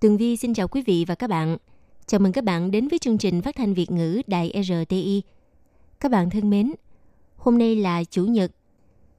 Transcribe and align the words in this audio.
Tường 0.00 0.16
Vi 0.16 0.36
xin 0.36 0.54
chào 0.54 0.68
quý 0.68 0.82
vị 0.82 1.04
và 1.08 1.14
các 1.14 1.30
bạn. 1.30 1.56
Chào 2.06 2.20
mừng 2.20 2.32
các 2.32 2.44
bạn 2.44 2.70
đến 2.70 2.88
với 2.88 2.98
chương 2.98 3.18
trình 3.18 3.42
phát 3.42 3.56
thanh 3.56 3.74
Việt 3.74 3.90
ngữ 3.90 4.22
Đài 4.26 4.62
RTI. 4.64 5.22
Các 6.00 6.10
bạn 6.10 6.30
thân 6.30 6.50
mến, 6.50 6.72
hôm 7.36 7.58
nay 7.58 7.76
là 7.76 8.04
Chủ 8.04 8.24
nhật, 8.24 8.52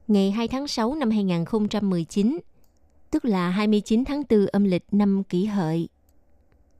ngày 0.07 0.31
2 0.31 0.47
tháng 0.47 0.67
6 0.67 0.95
năm 0.95 1.09
2019, 1.09 2.39
tức 3.11 3.25
là 3.25 3.49
29 3.49 4.05
tháng 4.05 4.23
4 4.29 4.45
âm 4.45 4.63
lịch 4.63 4.83
năm 4.91 5.23
kỷ 5.23 5.45
hợi. 5.45 5.89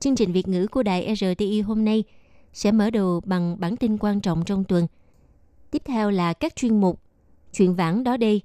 Chương 0.00 0.16
trình 0.16 0.32
Việt 0.32 0.48
ngữ 0.48 0.66
của 0.66 0.82
Đài 0.82 1.14
RTI 1.16 1.60
hôm 1.60 1.84
nay 1.84 2.04
sẽ 2.52 2.72
mở 2.72 2.90
đầu 2.90 3.20
bằng 3.24 3.56
bản 3.60 3.76
tin 3.76 3.98
quan 3.98 4.20
trọng 4.20 4.44
trong 4.44 4.64
tuần. 4.64 4.86
Tiếp 5.70 5.82
theo 5.84 6.10
là 6.10 6.32
các 6.32 6.56
chuyên 6.56 6.80
mục 6.80 7.00
Chuyện 7.52 7.74
vãng 7.74 8.04
đó 8.04 8.16
đây, 8.16 8.40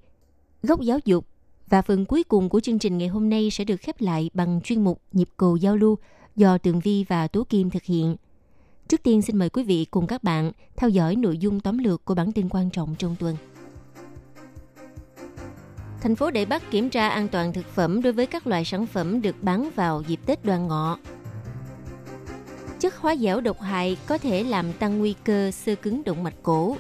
Góc 0.64 0.82
giáo 0.82 1.00
dục 1.06 1.28
và 1.70 1.82
phần 1.82 2.06
cuối 2.06 2.24
cùng 2.24 2.50
của 2.50 2.60
chương 2.60 2.80
trình 2.80 2.98
ngày 2.98 3.08
hôm 3.08 3.30
nay 3.30 3.50
sẽ 3.52 3.64
được 3.64 3.82
khép 3.82 4.02
lại 4.02 4.30
bằng 4.34 4.62
chuyên 4.64 4.84
mục 4.84 5.02
Nhịp 5.12 5.30
cầu 5.38 5.56
giao 5.56 5.76
lưu 5.76 5.98
do 6.36 6.58
Tường 6.58 6.80
Vi 6.80 7.06
và 7.10 7.28
Tú 7.28 7.44
Kim 7.44 7.70
thực 7.70 7.84
hiện. 7.84 8.16
Trước 8.88 9.04
tiên, 9.04 9.22
xin 9.22 9.38
mời 9.38 9.50
quý 9.50 9.64
vị 9.64 9.86
cùng 9.92 10.08
các 10.08 10.24
bạn 10.24 10.52
theo 10.76 10.90
dõi 10.90 11.16
nội 11.16 11.38
dung 11.38 11.60
tóm 11.60 11.78
lược 11.78 12.06
của 12.06 12.16
bản 12.16 12.32
tin 12.32 12.50
quan 12.50 12.70
trọng 12.70 12.96
trong 13.00 13.16
tuần. 13.20 13.36
Thành 16.02 16.16
phố 16.16 16.32
Đại 16.32 16.46
Bắc 16.46 16.72
kiểm 16.72 16.90
tra 16.90 17.10
an 17.10 17.28
toàn 17.28 17.54
thực 17.54 17.66
phẩm 17.66 18.02
đối 18.02 18.14
với 18.14 18.26
các 18.26 18.48
loại 18.48 18.66
sản 18.66 18.86
phẩm 18.86 19.22
được 19.22 19.36
bán 19.42 19.70
vào 19.76 20.04
dịp 20.08 20.20
Tết 20.26 20.46
Đoan 20.46 20.68
Ngọ. 20.68 20.98
Chất 22.80 22.98
hóa 22.98 23.16
dẻo 23.16 23.42
độc 23.42 23.62
hại 23.62 23.98
có 24.08 24.18
thể 24.18 24.44
làm 24.44 24.74
tăng 24.74 25.00
nguy 25.00 25.16
cơ 25.24 25.52
sơ 25.52 25.76
cứng 25.76 26.04
động 26.04 26.24
mạch 26.24 26.44
cổ. 26.44 26.78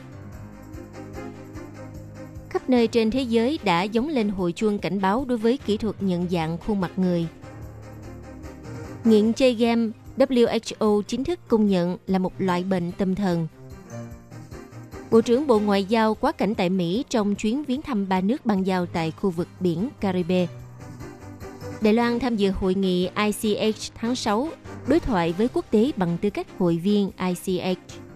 Khắp 2.58 2.70
nơi 2.70 2.88
trên 2.88 3.12
thế 3.12 3.22
giới 3.22 3.60
đã 3.64 3.84
giống 3.84 4.08
lên 4.08 4.30
hồi 4.30 4.52
chuông 4.52 4.80
cảnh 4.80 5.02
báo 5.02 5.26
đối 5.28 5.38
với 5.38 5.58
kỹ 5.66 5.78
thuật 5.78 5.96
nhận 6.04 6.30
dạng 6.30 6.58
khuôn 6.58 6.82
mặt 6.82 6.92
người. 6.98 7.28
Nghiện 9.04 9.34
chơi 9.34 9.54
game, 9.54 9.90
WHO 10.18 11.02
chính 11.02 11.24
thức 11.24 11.40
công 11.48 11.68
nhận 11.68 11.98
là 12.08 12.20
một 12.20 12.34
loại 12.38 12.64
bệnh 12.64 12.92
tâm 12.92 13.16
thần. 13.16 13.48
Bộ 15.12 15.22
trưởng 15.22 15.48
Bộ 15.48 15.60
Ngoại 15.60 15.84
giao 15.84 16.16
quá 16.16 16.32
cảnh 16.32 16.56
tại 16.56 16.70
Mỹ 16.70 17.04
trong 17.10 17.36
chuyến 17.36 17.64
viếng 17.64 17.82
thăm 17.82 18.10
ba 18.10 18.22
nước 18.22 18.46
băng 18.46 18.66
giao 18.66 18.86
tại 18.86 19.12
khu 19.12 19.30
vực 19.30 19.48
biển 19.60 19.90
Caribe. 20.00 20.48
Đài 21.82 21.94
Loan 21.94 22.20
tham 22.20 22.36
dự 22.36 22.52
hội 22.52 22.76
nghị 22.76 23.10
ICH 23.16 23.92
tháng 23.96 24.16
6, 24.16 24.50
đối 24.88 25.00
thoại 25.00 25.34
với 25.38 25.48
quốc 25.54 25.66
tế 25.72 25.92
bằng 25.98 26.18
tư 26.22 26.30
cách 26.30 26.48
hội 26.60 26.78
viên 26.78 27.12
ICH. 27.18 28.07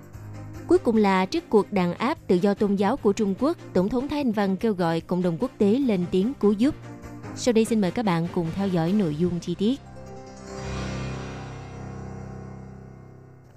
Cuối 0.71 0.77
cùng 0.77 0.95
là 0.95 1.25
trước 1.25 1.49
cuộc 1.49 1.73
đàn 1.73 1.93
áp 1.93 2.17
tự 2.27 2.35
do 2.35 2.53
tôn 2.53 2.75
giáo 2.75 2.97
của 2.97 3.13
Trung 3.13 3.35
Quốc, 3.39 3.57
Tổng 3.73 3.89
thống 3.89 4.07
Thái 4.07 4.19
Anh 4.19 4.31
Văn 4.31 4.57
kêu 4.57 4.73
gọi 4.73 5.01
cộng 5.01 5.21
đồng 5.21 5.37
quốc 5.39 5.51
tế 5.57 5.79
lên 5.79 6.05
tiếng 6.11 6.33
cứu 6.33 6.51
giúp. 6.51 6.75
Sau 7.35 7.53
đây 7.53 7.65
xin 7.65 7.81
mời 7.81 7.91
các 7.91 8.05
bạn 8.05 8.27
cùng 8.33 8.47
theo 8.55 8.67
dõi 8.67 8.91
nội 8.91 9.15
dung 9.15 9.39
chi 9.39 9.55
tiết. 9.55 9.79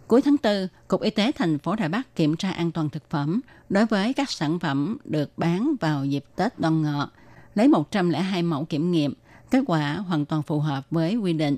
Cuối 0.07 0.23
tháng 0.23 0.37
4, 0.43 0.69
Cục 0.89 1.01
Y 1.01 1.11
tế 1.11 1.33
thành 1.33 1.59
phố 1.59 1.77
Đài 1.77 1.89
Bắc 1.89 2.17
kiểm 2.17 2.37
tra 2.37 2.51
an 2.51 2.73
toàn 2.73 2.91
thực 2.91 3.11
phẩm 3.11 3.41
đối 3.69 3.87
với 3.87 4.13
các 4.13 4.31
sản 4.31 4.59
phẩm 4.59 4.99
được 5.05 5.31
bán 5.37 5.75
vào 5.81 6.05
dịp 6.05 6.25
Tết 6.37 6.59
Đoan 6.59 6.83
Ngọ, 6.83 7.11
lấy 7.55 7.69
102 7.69 8.43
mẫu 8.43 8.65
kiểm 8.65 8.91
nghiệm, 8.91 9.15
kết 9.51 9.61
quả 9.67 9.97
hoàn 9.97 10.25
toàn 10.25 10.43
phù 10.43 10.61
hợp 10.61 10.87
với 10.91 11.17
quy 11.17 11.33
định. 11.33 11.57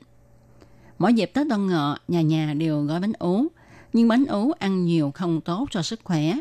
Mỗi 0.98 1.14
dịp 1.14 1.30
Tết 1.34 1.48
Đoan 1.48 1.66
Ngọ, 1.66 1.98
nhà 2.08 2.20
nhà 2.20 2.54
đều 2.54 2.82
gói 2.82 3.00
bánh 3.00 3.12
ú, 3.18 3.46
nhưng 3.96 4.08
bánh 4.08 4.26
ú 4.26 4.52
ăn 4.52 4.84
nhiều 4.84 5.10
không 5.14 5.40
tốt 5.40 5.68
cho 5.70 5.82
sức 5.82 6.00
khỏe. 6.04 6.36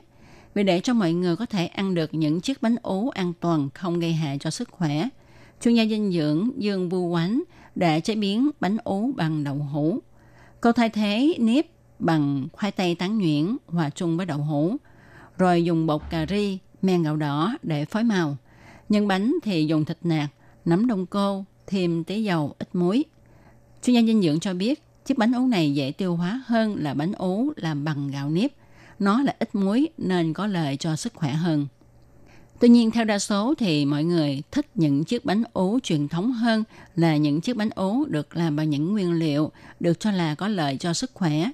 Vì 0.54 0.64
để 0.64 0.80
cho 0.80 0.94
mọi 0.94 1.14
người 1.14 1.36
có 1.36 1.46
thể 1.46 1.66
ăn 1.66 1.94
được 1.94 2.14
những 2.14 2.42
chiếc 2.42 2.62
bánh 2.62 2.76
ú 2.84 3.10
an 3.10 3.34
toàn 3.40 3.70
không 3.74 4.00
gây 4.00 4.14
hại 4.14 4.38
cho 4.40 4.50
sức 4.50 4.70
khỏe, 4.72 5.10
chuyên 5.62 5.76
gia 5.76 5.86
dinh 5.86 6.12
dưỡng 6.12 6.50
Dương 6.58 6.90
Vu 6.90 7.12
Quánh 7.12 7.44
đã 7.76 8.00
chế 8.00 8.16
biến 8.16 8.50
bánh 8.60 8.78
ú 8.84 9.12
bằng 9.16 9.44
đậu 9.44 9.56
hũ. 9.56 10.00
Cô 10.62 10.72
thay 10.72 10.90
thế 10.90 11.34
nếp 11.40 11.66
bằng 12.00 12.48
khoai 12.54 12.72
tây 12.72 12.96
tán 12.96 13.18
nhuyễn 13.18 13.58
hòa 13.68 13.90
chung 13.90 14.18
với 14.18 14.26
đậu 14.26 14.38
hũ, 14.38 14.76
rồi 15.38 15.64
dùng 15.64 15.88
bột 15.88 16.02
cà 16.10 16.26
ri, 16.30 16.58
men 16.82 17.04
gạo 17.04 17.16
đỏ 17.16 17.58
để 17.64 17.86
phối 17.86 18.04
màu. 18.04 18.38
Nhân 18.90 19.08
bánh 19.08 19.36
thì 19.44 19.66
dùng 19.66 19.86
thịt 19.86 19.98
nạc, 20.04 20.30
nấm 20.66 20.88
đông 20.88 21.06
cô, 21.06 21.46
thêm 21.68 22.04
tí 22.04 22.24
dầu, 22.24 22.56
ít 22.60 22.76
muối. 22.76 23.06
Chuyên 23.84 23.94
gia 23.94 24.02
dinh 24.02 24.22
dưỡng 24.22 24.40
cho 24.40 24.54
biết, 24.54 24.85
chiếc 25.06 25.18
bánh 25.18 25.32
ú 25.32 25.48
này 25.48 25.74
dễ 25.74 25.92
tiêu 25.92 26.16
hóa 26.16 26.44
hơn 26.48 26.76
là 26.76 26.94
bánh 26.94 27.12
ú 27.14 27.54
làm 27.56 27.84
bằng 27.84 28.12
gạo 28.12 28.30
nếp. 28.30 28.52
Nó 29.00 29.22
là 29.22 29.36
ít 29.40 29.56
muối 29.56 29.90
nên 29.98 30.34
có 30.34 30.48
lợi 30.48 30.78
cho 30.78 30.96
sức 30.96 31.14
khỏe 31.14 31.32
hơn. 31.32 31.68
Tuy 32.60 32.70
nhiên, 32.70 32.92
theo 32.92 33.06
đa 33.06 33.20
số 33.20 33.54
thì 33.58 33.86
mọi 33.86 34.04
người 34.04 34.44
thích 34.52 34.66
những 34.76 35.04
chiếc 35.04 35.26
bánh 35.26 35.44
ú 35.54 35.80
truyền 35.84 36.08
thống 36.08 36.32
hơn 36.32 36.64
là 36.96 37.18
những 37.18 37.42
chiếc 37.42 37.58
bánh 37.58 37.70
ú 37.70 38.06
được 38.06 38.38
làm 38.38 38.56
bằng 38.56 38.70
những 38.70 38.92
nguyên 38.92 39.14
liệu 39.14 39.52
được 39.80 40.00
cho 40.00 40.12
là 40.12 40.36
có 40.36 40.48
lợi 40.48 40.78
cho 40.78 40.94
sức 40.94 41.12
khỏe. 41.14 41.50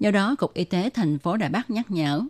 Do 0.00 0.10
đó, 0.10 0.34
Cục 0.38 0.54
Y 0.54 0.64
tế 0.64 0.90
thành 0.90 1.18
phố 1.18 1.36
Đà 1.36 1.48
Bắc 1.48 1.70
nhắc 1.70 1.90
nhở, 1.90 2.22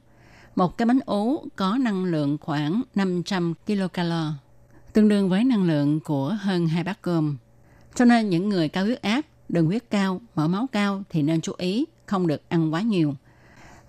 một 0.57 0.79
cái 0.79 0.87
bánh 0.87 1.01
ú 1.07 1.45
có 1.57 1.79
năng 1.81 2.05
lượng 2.05 2.39
khoảng 2.41 2.83
500 2.95 3.55
kcal, 3.67 4.13
tương 4.93 5.09
đương 5.09 5.29
với 5.29 5.45
năng 5.45 5.65
lượng 5.65 6.01
của 6.01 6.37
hơn 6.41 6.69
hai 6.69 6.85
bát 6.85 7.03
cơm. 7.03 7.37
Cho 7.95 8.05
nên 8.05 8.31
những 8.31 8.49
người 8.49 8.69
cao 8.69 8.85
huyết 8.85 9.03
áp, 9.03 9.21
đường 9.53 9.67
huyết 9.67 9.91
cao, 9.91 10.21
mỡ 10.35 10.49
máu 10.49 10.67
cao 10.73 11.03
thì 11.11 11.23
nên 11.23 11.41
chú 11.41 11.53
ý 11.59 11.85
không 12.07 12.27
được 12.27 12.49
ăn 12.49 12.73
quá 12.73 12.81
nhiều. 12.81 13.15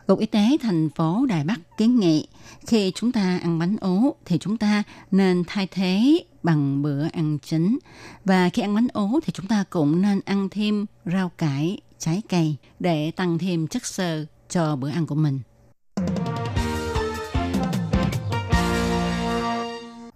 Cục 0.07 0.19
Y 0.19 0.25
tế 0.25 0.57
thành 0.61 0.89
phố 0.89 1.25
Đài 1.29 1.43
Bắc 1.43 1.77
kiến 1.77 1.99
nghị 1.99 2.27
khi 2.67 2.91
chúng 2.95 3.11
ta 3.11 3.39
ăn 3.43 3.59
bánh 3.59 3.75
ố 3.81 4.15
thì 4.25 4.37
chúng 4.37 4.57
ta 4.57 4.83
nên 5.11 5.43
thay 5.47 5.67
thế 5.67 6.23
bằng 6.43 6.81
bữa 6.81 7.07
ăn 7.13 7.37
chính. 7.39 7.79
Và 8.25 8.49
khi 8.49 8.61
ăn 8.61 8.75
bánh 8.75 8.87
ố 8.93 9.19
thì 9.23 9.33
chúng 9.33 9.47
ta 9.47 9.63
cũng 9.69 10.01
nên 10.01 10.19
ăn 10.25 10.47
thêm 10.51 10.85
rau 11.05 11.29
cải, 11.29 11.81
trái 11.99 12.21
cây 12.29 12.55
để 12.79 13.11
tăng 13.11 13.37
thêm 13.37 13.67
chất 13.67 13.85
xơ 13.85 14.25
cho 14.49 14.75
bữa 14.75 14.89
ăn 14.89 15.05
của 15.05 15.15
mình. 15.15 15.39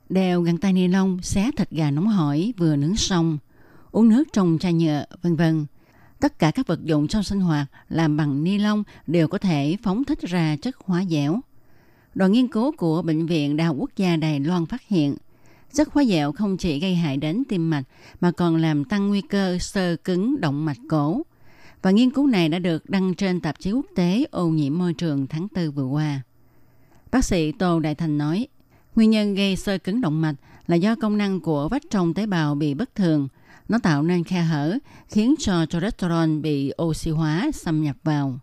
Đeo 0.09 0.41
găng 0.41 0.57
tay 0.57 0.73
ni 0.73 0.87
lông, 0.87 1.21
xé 1.21 1.51
thịt 1.57 1.69
gà 1.69 1.91
nóng 1.91 2.07
hổi 2.07 2.53
vừa 2.57 2.75
nướng 2.75 2.95
xong, 2.95 3.37
uống 3.95 4.09
nước 4.09 4.23
trong 4.33 4.57
chai 4.59 4.73
nhựa, 4.73 5.05
vân 5.21 5.35
vân. 5.35 5.65
Tất 6.19 6.39
cả 6.39 6.51
các 6.51 6.67
vật 6.67 6.83
dụng 6.83 7.07
trong 7.07 7.23
sinh 7.23 7.41
hoạt 7.41 7.67
làm 7.89 8.17
bằng 8.17 8.43
ni 8.43 8.57
lông 8.57 8.83
đều 9.07 9.27
có 9.27 9.37
thể 9.37 9.77
phóng 9.83 10.03
thích 10.03 10.21
ra 10.21 10.55
chất 10.61 10.75
hóa 10.85 11.03
dẻo. 11.09 11.39
Đoàn 12.15 12.31
nghiên 12.31 12.47
cứu 12.47 12.71
của 12.77 13.01
Bệnh 13.01 13.25
viện 13.25 13.57
Đại 13.57 13.67
học 13.67 13.75
Quốc 13.79 13.89
gia 13.95 14.15
Đài 14.15 14.39
Loan 14.39 14.65
phát 14.65 14.87
hiện, 14.87 15.15
chất 15.73 15.89
hóa 15.93 16.03
dẻo 16.03 16.31
không 16.31 16.57
chỉ 16.57 16.79
gây 16.79 16.95
hại 16.95 17.17
đến 17.17 17.43
tim 17.49 17.69
mạch 17.69 17.83
mà 18.21 18.31
còn 18.31 18.55
làm 18.55 18.83
tăng 18.83 19.07
nguy 19.07 19.21
cơ 19.21 19.57
sơ 19.59 19.95
cứng 19.95 20.41
động 20.41 20.65
mạch 20.65 20.77
cổ. 20.89 21.21
Và 21.81 21.91
nghiên 21.91 22.11
cứu 22.11 22.27
này 22.27 22.49
đã 22.49 22.59
được 22.59 22.89
đăng 22.89 23.13
trên 23.13 23.41
tạp 23.41 23.59
chí 23.59 23.71
quốc 23.71 23.85
tế 23.95 24.25
ô 24.31 24.47
nhiễm 24.47 24.77
môi 24.77 24.93
trường 24.93 25.27
tháng 25.27 25.47
4 25.55 25.71
vừa 25.71 25.85
qua. 25.85 26.21
Bác 27.11 27.25
sĩ 27.25 27.51
Tô 27.51 27.79
Đại 27.79 27.95
Thành 27.95 28.17
nói, 28.17 28.47
nguyên 28.95 29.09
nhân 29.09 29.35
gây 29.35 29.55
sơ 29.55 29.77
cứng 29.77 30.01
động 30.01 30.21
mạch 30.21 30.35
là 30.67 30.75
do 30.75 30.95
công 30.95 31.17
năng 31.17 31.39
của 31.39 31.69
vách 31.69 31.83
trong 31.89 32.13
tế 32.13 32.25
bào 32.25 32.55
bị 32.55 32.73
bất 32.73 32.95
thường. 32.95 33.27
Nó 33.69 33.79
tạo 33.79 34.03
nên 34.03 34.23
khe 34.23 34.41
hở, 34.41 34.77
khiến 35.07 35.35
cho 35.39 35.65
cholesterol 35.65 36.39
bị 36.39 36.71
oxy 36.81 37.11
hóa 37.11 37.51
xâm 37.53 37.83
nhập 37.83 37.95
vào. 38.03 38.39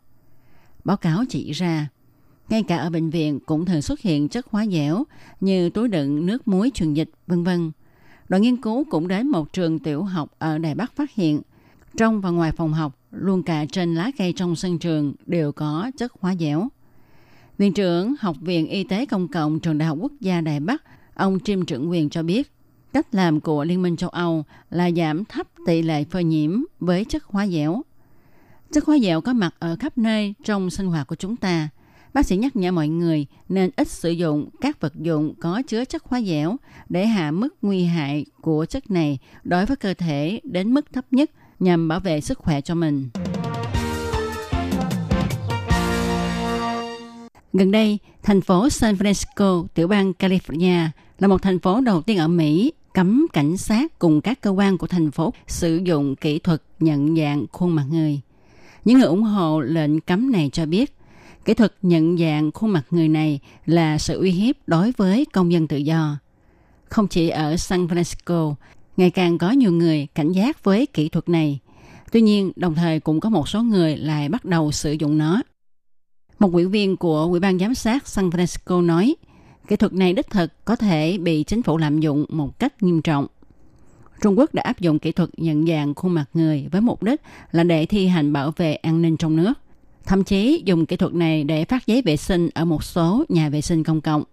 Báo 0.84 0.96
cáo 0.96 1.24
chỉ 1.28 1.52
ra, 1.52 1.88
ngay 2.48 2.62
cả 2.62 2.76
ở 2.76 2.90
bệnh 2.90 3.10
viện 3.10 3.40
cũng 3.46 3.64
thường 3.64 3.82
xuất 3.82 4.00
hiện 4.00 4.28
chất 4.28 4.46
hóa 4.50 4.66
dẻo 4.66 5.04
như 5.40 5.70
túi 5.70 5.88
đựng 5.88 6.26
nước 6.26 6.48
muối 6.48 6.70
truyền 6.74 6.94
dịch, 6.94 7.10
vân 7.26 7.44
vân. 7.44 7.72
Đoàn 8.28 8.42
nghiên 8.42 8.56
cứu 8.56 8.84
cũng 8.90 9.08
đến 9.08 9.28
một 9.28 9.52
trường 9.52 9.78
tiểu 9.78 10.02
học 10.02 10.34
ở 10.38 10.58
Đài 10.58 10.75
Bắc 10.75 10.96
phát 10.96 11.14
hiện 11.14 11.40
trong 11.96 12.20
và 12.20 12.30
ngoài 12.30 12.52
phòng 12.52 12.72
học, 12.72 12.98
luôn 13.10 13.42
cả 13.42 13.64
trên 13.72 13.94
lá 13.94 14.10
cây 14.18 14.32
trong 14.32 14.56
sân 14.56 14.78
trường 14.78 15.14
đều 15.26 15.52
có 15.52 15.90
chất 15.96 16.12
hóa 16.20 16.34
dẻo. 16.34 16.68
Viện 17.58 17.72
trưởng 17.72 18.14
Học 18.20 18.36
viện 18.40 18.66
Y 18.66 18.84
tế 18.84 19.06
Công 19.06 19.28
cộng 19.28 19.60
Trường 19.60 19.78
Đại 19.78 19.88
học 19.88 19.98
Quốc 20.00 20.12
gia 20.20 20.40
Đài 20.40 20.60
Bắc, 20.60 20.82
ông 21.14 21.41
Trim 21.41 21.64
Trưởng 21.64 21.91
Quyền 21.91 22.11
cho 22.11 22.23
biết, 22.23 22.53
cách 22.93 23.06
làm 23.14 23.41
của 23.41 23.64
Liên 23.64 23.82
minh 23.82 23.97
châu 23.97 24.11
Âu 24.11 24.44
là 24.70 24.91
giảm 24.91 25.25
thấp 25.25 25.47
tỷ 25.67 25.82
lệ 25.82 26.05
phơi 26.05 26.25
nhiễm 26.25 26.62
với 26.81 27.05
chất 27.05 27.25
hóa 27.25 27.47
dẻo. 27.47 27.82
Chất 28.73 28.85
hóa 28.85 28.99
dẻo 28.99 29.20
có 29.20 29.32
mặt 29.32 29.55
ở 29.59 29.76
khắp 29.81 29.99
nơi 29.99 30.35
trong 30.44 30.70
sinh 30.70 30.87
hoạt 30.87 31.06
của 31.06 31.17
chúng 31.17 31.37
ta. 31.37 31.69
Bác 32.14 32.26
sĩ 32.26 32.37
nhắc 32.37 32.56
nhở 32.56 32.73
mọi 32.73 32.88
người 32.88 33.26
nên 33.49 33.70
ít 33.76 33.88
sử 33.88 34.11
dụng 34.11 34.49
các 34.61 34.81
vật 34.81 34.93
dụng 34.97 35.35
có 35.41 35.62
chứa 35.69 35.85
chất 35.85 36.03
hóa 36.05 36.20
dẻo 36.20 36.56
để 36.88 37.06
hạ 37.06 37.31
mức 37.31 37.55
nguy 37.62 37.85
hại 37.85 38.26
của 38.41 38.67
chất 38.67 38.91
này 38.91 39.19
đối 39.44 39.67
với 39.67 39.76
cơ 39.76 39.94
thể 39.94 40.41
đến 40.44 40.75
mức 40.75 40.93
thấp 40.93 41.05
nhất– 41.11 41.31
nhằm 41.62 41.88
bảo 41.88 42.00
vệ 42.00 42.20
sức 42.20 42.38
khỏe 42.38 42.61
cho 42.61 42.75
mình. 42.75 43.09
Gần 47.52 47.70
đây, 47.70 47.99
thành 48.22 48.40
phố 48.40 48.69
San 48.69 48.94
Francisco, 48.94 49.66
tiểu 49.75 49.88
bang 49.88 50.12
California, 50.19 50.88
là 51.19 51.28
một 51.28 51.43
thành 51.43 51.58
phố 51.58 51.81
đầu 51.81 52.02
tiên 52.02 52.19
ở 52.19 52.28
Mỹ 52.28 52.72
cấm 52.94 53.26
cảnh 53.32 53.56
sát 53.56 53.99
cùng 53.99 54.20
các 54.20 54.40
cơ 54.40 54.50
quan 54.50 54.78
của 54.78 54.87
thành 54.87 55.10
phố 55.10 55.32
sử 55.46 55.76
dụng 55.76 56.16
kỹ 56.16 56.38
thuật 56.38 56.62
nhận 56.81 57.16
dạng 57.16 57.46
khuôn 57.52 57.75
mặt 57.75 57.84
người. 57.90 58.20
Những 58.84 58.99
người 58.99 59.06
ủng 59.06 59.22
hộ 59.22 59.60
lệnh 59.60 60.00
cấm 60.00 60.32
này 60.32 60.50
cho 60.52 60.66
biết, 60.66 60.96
kỹ 61.44 61.54
thuật 61.54 61.75
nhận 61.82 62.19
dạng 62.19 62.52
khuôn 62.52 62.70
mặt 62.70 62.87
người 62.90 63.08
này 63.08 63.40
là 63.66 63.99
sự 63.99 64.20
uy 64.20 64.31
hiếp 64.31 64.56
đối 64.66 64.93
với 64.96 65.25
công 65.32 65.52
dân 65.52 65.69
tự 65.69 65.76
do. 65.76 66.19
Không 66.88 67.08
chỉ 67.08 67.28
ở 67.28 67.56
San 67.56 67.87
Francisco, 67.87 68.54
ngày 68.96 69.10
càng 69.10 69.38
có 69.38 69.50
nhiều 69.50 69.72
người 69.72 70.06
cảnh 70.14 70.32
giác 70.32 70.64
với 70.64 70.87
kỹ 70.87 71.08
thuật 71.08 71.28
này. 71.28 71.58
Tuy 72.12 72.20
nhiên, 72.20 72.52
đồng 72.56 72.75
thời 72.75 73.00
cũng 73.00 73.20
có 73.20 73.28
một 73.28 73.49
số 73.49 73.62
người 73.62 73.96
lại 73.96 74.28
bắt 74.28 74.44
đầu 74.44 74.72
sử 74.72 74.93
dụng 74.93 75.19
nó. 75.19 75.43
Một 76.42 76.52
ủy 76.52 76.66
viên 76.66 76.96
của 76.96 77.26
Ủy 77.30 77.40
ban 77.40 77.58
Giám 77.58 77.74
sát 77.74 78.08
San 78.08 78.30
Francisco 78.30 78.86
nói, 78.86 79.14
kỹ 79.68 79.76
thuật 79.76 79.92
này 79.92 80.12
đích 80.12 80.30
thực 80.30 80.64
có 80.64 80.76
thể 80.76 81.18
bị 81.18 81.42
chính 81.42 81.62
phủ 81.62 81.76
lạm 81.76 82.00
dụng 82.00 82.24
một 82.28 82.58
cách 82.58 82.82
nghiêm 82.82 83.02
trọng. 83.02 83.26
Trung 84.22 84.38
Quốc 84.38 84.54
đã 84.54 84.62
áp 84.62 84.80
dụng 84.80 84.98
kỹ 84.98 85.12
thuật 85.12 85.30
nhận 85.36 85.66
dạng 85.66 85.94
khuôn 85.94 86.12
mặt 86.12 86.24
người 86.34 86.68
với 86.72 86.80
mục 86.80 87.02
đích 87.02 87.20
là 87.52 87.64
để 87.64 87.86
thi 87.86 88.06
hành 88.06 88.32
bảo 88.32 88.52
vệ 88.56 88.74
an 88.74 89.02
ninh 89.02 89.16
trong 89.16 89.36
nước. 89.36 89.52
Thậm 90.04 90.24
chí 90.24 90.62
dùng 90.64 90.86
kỹ 90.86 90.96
thuật 90.96 91.14
này 91.14 91.44
để 91.44 91.64
phát 91.64 91.86
giấy 91.86 92.02
vệ 92.02 92.16
sinh 92.16 92.48
ở 92.54 92.64
một 92.64 92.84
số 92.84 93.24
nhà 93.28 93.48
vệ 93.48 93.60
sinh 93.60 93.84
công 93.84 94.00
cộng. 94.00 94.24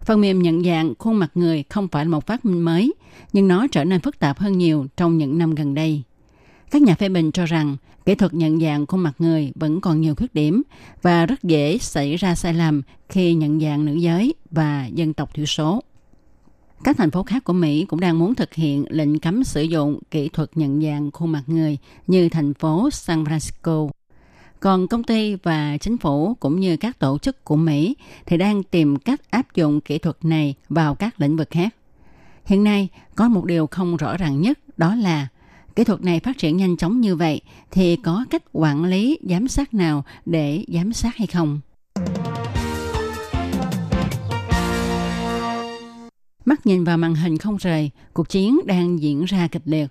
Phần 0.00 0.20
mềm 0.20 0.42
nhận 0.42 0.64
dạng 0.64 0.94
khuôn 0.98 1.18
mặt 1.18 1.30
người 1.34 1.64
không 1.68 1.88
phải 1.88 2.04
là 2.04 2.10
một 2.10 2.26
phát 2.26 2.44
minh 2.44 2.60
mới, 2.60 2.94
nhưng 3.32 3.48
nó 3.48 3.66
trở 3.66 3.84
nên 3.84 4.00
phức 4.00 4.18
tạp 4.18 4.38
hơn 4.38 4.58
nhiều 4.58 4.86
trong 4.96 5.18
những 5.18 5.38
năm 5.38 5.54
gần 5.54 5.74
đây. 5.74 6.02
Các 6.70 6.82
nhà 6.82 6.94
phê 6.94 7.08
bình 7.08 7.32
cho 7.32 7.46
rằng 7.46 7.76
kỹ 8.06 8.14
thuật 8.14 8.34
nhận 8.34 8.60
dạng 8.60 8.86
khuôn 8.86 9.00
mặt 9.00 9.14
người 9.18 9.52
vẫn 9.54 9.80
còn 9.80 10.00
nhiều 10.00 10.14
khuyết 10.14 10.34
điểm 10.34 10.62
và 11.02 11.26
rất 11.26 11.42
dễ 11.42 11.78
xảy 11.78 12.16
ra 12.16 12.34
sai 12.34 12.54
lầm 12.54 12.82
khi 13.08 13.34
nhận 13.34 13.60
dạng 13.60 13.84
nữ 13.84 13.94
giới 13.94 14.34
và 14.50 14.86
dân 14.86 15.14
tộc 15.14 15.34
thiểu 15.34 15.46
số. 15.46 15.82
Các 16.84 16.96
thành 16.96 17.10
phố 17.10 17.22
khác 17.22 17.44
của 17.44 17.52
Mỹ 17.52 17.84
cũng 17.88 18.00
đang 18.00 18.18
muốn 18.18 18.34
thực 18.34 18.54
hiện 18.54 18.84
lệnh 18.88 19.18
cấm 19.18 19.44
sử 19.44 19.62
dụng 19.62 19.98
kỹ 20.10 20.28
thuật 20.28 20.50
nhận 20.54 20.82
dạng 20.82 21.10
khuôn 21.10 21.32
mặt 21.32 21.42
người 21.46 21.78
như 22.06 22.28
thành 22.28 22.54
phố 22.54 22.90
San 22.90 23.24
Francisco. 23.24 23.88
Còn 24.60 24.88
công 24.88 25.02
ty 25.02 25.34
và 25.34 25.76
chính 25.76 25.98
phủ 25.98 26.34
cũng 26.34 26.60
như 26.60 26.76
các 26.76 26.98
tổ 26.98 27.18
chức 27.18 27.44
của 27.44 27.56
Mỹ 27.56 27.96
thì 28.26 28.36
đang 28.36 28.62
tìm 28.62 28.96
cách 28.96 29.30
áp 29.30 29.54
dụng 29.54 29.80
kỹ 29.80 29.98
thuật 29.98 30.24
này 30.24 30.54
vào 30.68 30.94
các 30.94 31.20
lĩnh 31.20 31.36
vực 31.36 31.48
khác. 31.50 31.74
Hiện 32.44 32.64
nay 32.64 32.88
có 33.14 33.28
một 33.28 33.44
điều 33.44 33.66
không 33.66 33.96
rõ 33.96 34.16
ràng 34.16 34.40
nhất, 34.40 34.58
đó 34.76 34.94
là 34.94 35.28
kỹ 35.76 35.84
thuật 35.84 36.02
này 36.02 36.20
phát 36.20 36.38
triển 36.38 36.56
nhanh 36.56 36.76
chóng 36.76 37.00
như 37.00 37.16
vậy 37.16 37.40
thì 37.70 37.96
có 37.96 38.24
cách 38.30 38.42
quản 38.52 38.84
lý 38.84 39.18
giám 39.22 39.48
sát 39.48 39.74
nào 39.74 40.04
để 40.26 40.64
giám 40.68 40.92
sát 40.92 41.16
hay 41.16 41.26
không? 41.26 41.60
Mắt 46.44 46.66
nhìn 46.66 46.84
vào 46.84 46.98
màn 46.98 47.14
hình 47.14 47.38
không 47.38 47.56
rời, 47.56 47.90
cuộc 48.12 48.28
chiến 48.28 48.60
đang 48.66 49.02
diễn 49.02 49.24
ra 49.24 49.48
kịch 49.48 49.62
liệt. 49.64 49.86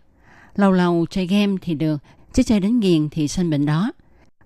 Lâu 0.56 0.72
lâu 0.72 1.06
chơi 1.10 1.28
game 1.28 1.56
thì 1.62 1.74
được, 1.74 2.02
chứ 2.34 2.44
chơi 2.44 2.60
đến 2.60 2.80
nghiền 2.80 3.10
thì 3.10 3.28
sinh 3.28 3.50
bệnh 3.50 3.66
đó. 3.66 3.92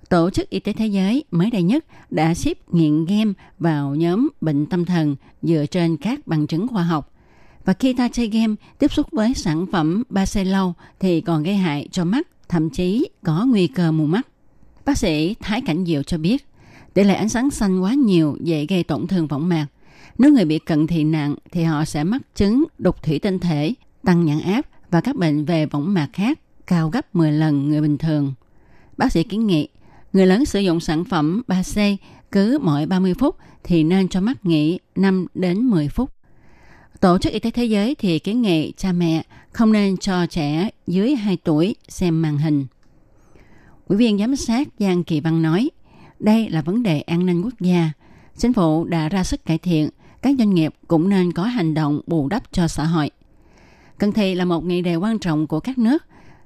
Tổ 0.09 0.29
chức 0.29 0.49
Y 0.49 0.59
tế 0.59 0.73
Thế 0.73 0.87
giới 0.87 1.23
mới 1.31 1.51
đây 1.51 1.63
nhất 1.63 1.85
đã 2.09 2.33
xếp 2.33 2.57
nghiện 2.71 3.05
game 3.05 3.33
vào 3.59 3.95
nhóm 3.95 4.29
bệnh 4.41 4.65
tâm 4.65 4.85
thần 4.85 5.15
dựa 5.41 5.65
trên 5.71 5.97
các 5.97 6.27
bằng 6.27 6.47
chứng 6.47 6.67
khoa 6.67 6.83
học. 6.83 7.13
Và 7.67 7.73
khi 7.73 7.93
ta 7.93 8.07
chơi 8.07 8.27
game, 8.27 8.55
tiếp 8.79 8.93
xúc 8.93 9.07
với 9.11 9.33
sản 9.33 9.65
phẩm 9.71 10.03
ba 10.09 10.25
xe 10.25 10.43
lâu 10.43 10.73
thì 10.99 11.21
còn 11.21 11.43
gây 11.43 11.55
hại 11.55 11.87
cho 11.91 12.05
mắt, 12.05 12.27
thậm 12.49 12.69
chí 12.69 13.09
có 13.23 13.45
nguy 13.45 13.67
cơ 13.67 13.91
mù 13.91 14.05
mắt. 14.05 14.27
Bác 14.85 14.97
sĩ 14.97 15.35
Thái 15.39 15.61
Cảnh 15.61 15.85
Diệu 15.85 16.03
cho 16.03 16.17
biết, 16.17 16.45
tỷ 16.93 17.03
lệ 17.03 17.13
ánh 17.13 17.29
sáng 17.29 17.51
xanh 17.51 17.79
quá 17.79 17.93
nhiều 17.93 18.37
dễ 18.41 18.65
gây 18.65 18.83
tổn 18.83 19.07
thương 19.07 19.27
võng 19.27 19.49
mạc. 19.49 19.67
Nếu 20.17 20.31
người 20.31 20.45
bị 20.45 20.59
cận 20.59 20.87
thị 20.87 21.03
nặng 21.03 21.35
thì 21.51 21.63
họ 21.63 21.85
sẽ 21.85 22.03
mắc 22.03 22.21
chứng 22.35 22.63
đục 22.77 23.03
thủy 23.03 23.19
tinh 23.19 23.39
thể, 23.39 23.73
tăng 24.03 24.25
nhãn 24.25 24.39
áp 24.39 24.65
và 24.91 25.01
các 25.01 25.15
bệnh 25.15 25.45
về 25.45 25.65
võng 25.65 25.93
mạc 25.93 26.09
khác 26.13 26.39
cao 26.67 26.89
gấp 26.89 27.15
10 27.15 27.31
lần 27.31 27.69
người 27.69 27.81
bình 27.81 27.97
thường. 27.97 28.33
Bác 28.97 29.11
sĩ 29.11 29.23
kiến 29.23 29.47
nghị, 29.47 29.67
người 30.13 30.25
lớn 30.25 30.45
sử 30.45 30.59
dụng 30.59 30.79
sản 30.79 31.03
phẩm 31.03 31.41
3C 31.47 31.97
cứ 32.31 32.59
mỗi 32.61 32.85
30 32.85 33.13
phút 33.13 33.35
thì 33.63 33.83
nên 33.83 34.07
cho 34.07 34.21
mắt 34.21 34.45
nghỉ 34.45 34.79
5 34.95 35.27
đến 35.33 35.59
10 35.59 35.87
phút. 35.87 36.16
Tổ 36.99 37.17
chức 37.17 37.33
Y 37.33 37.39
tế 37.39 37.51
Thế 37.51 37.65
giới 37.65 37.95
thì 37.95 38.19
kiến 38.19 38.41
nghị 38.41 38.73
cha 38.77 38.91
mẹ 38.91 39.23
không 39.51 39.71
nên 39.71 39.97
cho 39.97 40.25
trẻ 40.25 40.69
dưới 40.87 41.15
2 41.15 41.37
tuổi 41.43 41.75
xem 41.87 42.21
màn 42.21 42.37
hình. 42.37 42.65
Ủy 43.87 43.97
viên 43.97 44.17
giám 44.17 44.35
sát 44.35 44.67
Giang 44.79 45.03
Kỳ 45.03 45.19
Văn 45.19 45.41
nói, 45.41 45.69
đây 46.19 46.49
là 46.49 46.61
vấn 46.61 46.83
đề 46.83 47.01
an 47.01 47.25
ninh 47.25 47.41
quốc 47.41 47.53
gia. 47.59 47.91
Chính 48.37 48.53
phủ 48.53 48.85
đã 48.85 49.09
ra 49.09 49.23
sức 49.23 49.45
cải 49.45 49.57
thiện, 49.57 49.89
các 50.21 50.35
doanh 50.37 50.53
nghiệp 50.53 50.73
cũng 50.87 51.09
nên 51.09 51.31
có 51.31 51.43
hành 51.43 51.73
động 51.73 52.01
bù 52.07 52.27
đắp 52.27 52.43
cho 52.51 52.67
xã 52.67 52.83
hội. 52.83 53.11
Cần 53.97 54.11
thị 54.11 54.35
là 54.35 54.45
một 54.45 54.65
nghị 54.65 54.81
đề 54.81 54.95
quan 54.95 55.19
trọng 55.19 55.47
của 55.47 55.59
các 55.59 55.77
nước. 55.77 56.03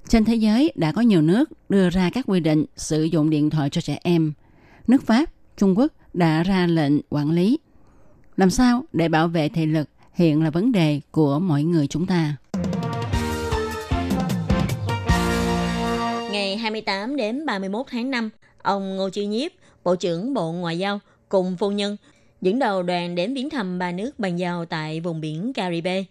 Trên 0.07 0.25
thế 0.25 0.35
giới 0.35 0.73
đã 0.75 0.91
có 0.91 1.01
nhiều 1.01 1.21
nước 1.21 1.49
đưa 1.69 1.89
ra 1.89 2.09
các 2.09 2.25
quy 2.27 2.39
định 2.39 2.65
sử 2.75 3.03
dụng 3.03 3.29
điện 3.29 3.49
thoại 3.49 3.69
cho 3.69 3.81
trẻ 3.81 3.99
em. 4.03 4.33
Nước 4.87 5.05
Pháp, 5.05 5.29
Trung 5.57 5.77
Quốc 5.77 5.93
đã 6.13 6.43
ra 6.43 6.67
lệnh 6.67 6.93
quản 7.09 7.31
lý. 7.31 7.59
Làm 8.37 8.49
sao 8.49 8.83
để 8.93 9.09
bảo 9.09 9.27
vệ 9.27 9.49
thị 9.49 9.65
lực 9.65 9.89
hiện 10.13 10.43
là 10.43 10.49
vấn 10.49 10.71
đề 10.71 11.01
của 11.11 11.39
mọi 11.39 11.63
người 11.63 11.87
chúng 11.87 12.05
ta. 12.05 12.35
Ngày 16.31 16.57
28 16.57 17.15
đến 17.15 17.45
31 17.45 17.85
tháng 17.89 18.11
5, 18.11 18.29
ông 18.61 18.97
Ngô 18.97 19.09
Chi 19.09 19.25
Nhiếp, 19.25 19.51
Bộ 19.83 19.95
trưởng 19.95 20.33
Bộ 20.33 20.51
Ngoại 20.51 20.77
giao 20.77 20.99
cùng 21.29 21.57
phu 21.57 21.71
nhân 21.71 21.97
dẫn 22.41 22.59
đầu 22.59 22.83
đoàn 22.83 23.15
đến 23.15 23.33
viếng 23.33 23.49
thăm 23.49 23.79
ba 23.79 23.91
nước 23.91 24.19
bàn 24.19 24.39
giao 24.39 24.65
tại 24.65 24.99
vùng 24.99 25.21
biển 25.21 25.53
Caribe, 25.53 26.03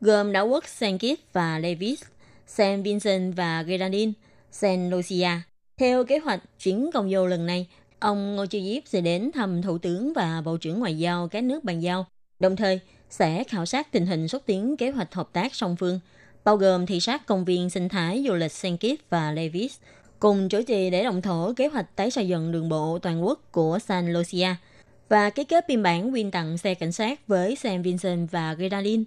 gồm 0.00 0.32
đảo 0.32 0.46
quốc 0.46 0.64
Saint 0.66 1.00
Kitts 1.00 1.22
và 1.32 1.58
Nevis, 1.58 2.02
Saint 2.46 2.84
Vincent 2.84 3.36
và 3.36 3.62
Grenadines, 3.62 4.14
Saint 4.50 4.92
Lucia. 4.92 5.30
Theo 5.76 6.04
kế 6.04 6.18
hoạch 6.18 6.42
chuyến 6.62 6.90
công 6.94 7.10
du 7.10 7.26
lần 7.26 7.46
này, 7.46 7.66
ông 7.98 8.36
Ngô 8.36 8.46
Chi 8.46 8.74
Diếp 8.74 8.88
sẽ 8.88 9.00
đến 9.00 9.30
thăm 9.34 9.62
Thủ 9.62 9.78
tướng 9.78 10.12
và 10.12 10.42
Bộ 10.44 10.56
trưởng 10.56 10.78
Ngoại 10.80 10.98
giao 10.98 11.28
các 11.28 11.44
nước 11.44 11.64
bàn 11.64 11.80
giao, 11.82 12.06
đồng 12.40 12.56
thời 12.56 12.80
sẽ 13.10 13.44
khảo 13.44 13.66
sát 13.66 13.92
tình 13.92 14.06
hình 14.06 14.28
xúc 14.28 14.42
tiến 14.46 14.76
kế 14.76 14.90
hoạch 14.90 15.14
hợp 15.14 15.28
tác 15.32 15.54
song 15.54 15.76
phương, 15.76 16.00
bao 16.44 16.56
gồm 16.56 16.86
thị 16.86 17.00
sát 17.00 17.26
công 17.26 17.44
viên 17.44 17.70
sinh 17.70 17.88
thái 17.88 18.24
du 18.28 18.34
lịch 18.34 18.52
Saint 18.52 18.80
Kitts 18.80 19.02
và 19.10 19.32
Levis, 19.32 19.76
cùng 20.18 20.48
chủ 20.48 20.62
trì 20.62 20.90
để 20.90 21.04
động 21.04 21.22
thổ 21.22 21.52
kế 21.56 21.66
hoạch 21.66 21.96
tái 21.96 22.10
xây 22.10 22.28
dựng 22.28 22.52
đường 22.52 22.68
bộ 22.68 22.98
toàn 22.98 23.24
quốc 23.24 23.40
của 23.52 23.78
San 23.78 24.12
Lucia 24.12 24.48
và 25.08 25.30
ký 25.30 25.44
kết 25.44 25.68
biên 25.68 25.82
bản 25.82 26.10
quyên 26.10 26.30
tặng 26.30 26.58
xe 26.58 26.74
cảnh 26.74 26.92
sát 26.92 27.26
với 27.26 27.56
San 27.56 27.82
Vincent 27.82 28.30
và 28.30 28.54
Grenadines. 28.54 29.06